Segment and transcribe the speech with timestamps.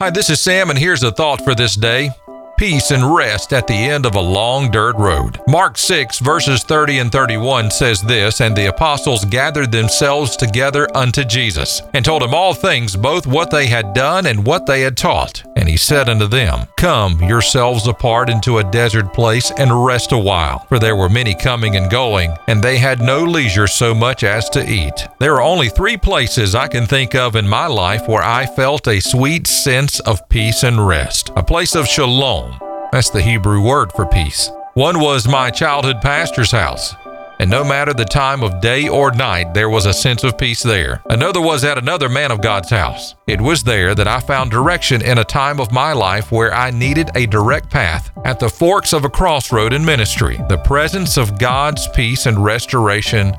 [0.00, 2.12] Hi, this is Sam, and here's a thought for this day
[2.56, 5.40] peace and rest at the end of a long dirt road.
[5.48, 11.24] Mark 6, verses 30 and 31 says this And the apostles gathered themselves together unto
[11.24, 14.96] Jesus, and told him all things, both what they had done and what they had
[14.96, 15.42] taught.
[15.78, 20.66] Said unto them, Come yourselves apart into a desert place and rest a while.
[20.68, 24.50] For there were many coming and going, and they had no leisure so much as
[24.50, 25.08] to eat.
[25.18, 28.86] There are only three places I can think of in my life where I felt
[28.86, 32.58] a sweet sense of peace and rest a place of shalom
[32.90, 34.50] that's the Hebrew word for peace.
[34.72, 36.94] One was my childhood pastor's house,
[37.38, 40.62] and no matter the time of day or night, there was a sense of peace
[40.62, 41.02] there.
[41.08, 43.14] Another was at another man of God's house.
[43.26, 46.70] It was there that I found direction in a time of my life where I
[46.70, 50.38] needed a direct path at the forks of a crossroad in ministry.
[50.48, 53.34] The presence of God's peace and restoration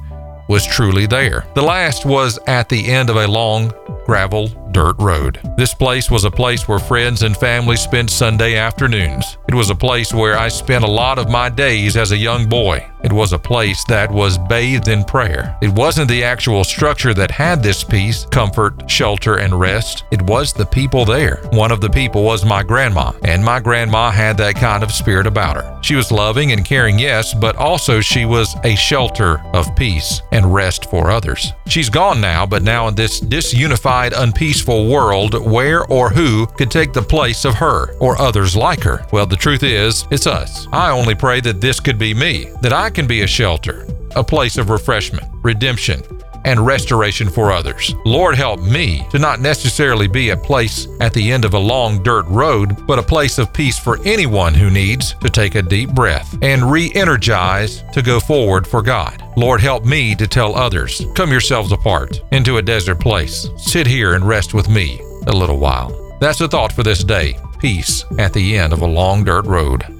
[0.48, 1.46] was truly there.
[1.54, 3.72] The last was at the end of a long
[4.06, 5.40] gravel dirt road.
[5.58, 9.38] This place was a place where friends and family spent Sunday afternoons.
[9.48, 12.48] It was a place where I spent a lot of my days as a young
[12.48, 12.86] boy.
[13.04, 15.58] It was a place that was bathed in prayer.
[15.62, 20.04] It wasn't the actual structure that had this peace, comfort, shelter, and rest.
[20.12, 21.42] It was the people there.
[21.52, 25.28] One of the people was my grandma, and my grandma had that kind of spirit
[25.28, 25.80] about her.
[25.82, 30.54] She was loving and caring, yes, but also she was a shelter of peace and
[30.54, 31.54] rest for others.
[31.68, 36.94] She's gone now, but now in this disunified, unpeaceful world, where or who could take
[36.94, 39.06] the place of her or others like her?
[39.12, 40.68] Well, the truth is, it's us.
[40.72, 44.24] I only pray that this could be me, that I can be a shelter, a
[44.24, 46.04] place of refreshment, redemption,
[46.46, 47.94] and restoration for others.
[48.06, 52.02] Lord, help me to not necessarily be a place at the end of a long
[52.04, 55.92] dirt road, but a place of peace for anyone who needs to take a deep
[55.92, 59.24] breath and re energize to go forward for God.
[59.38, 63.48] Lord, help me to tell others, come yourselves apart into a desert place.
[63.58, 66.18] Sit here and rest with me a little while.
[66.20, 67.38] That's the thought for this day.
[67.60, 69.99] Peace at the end of a long dirt road.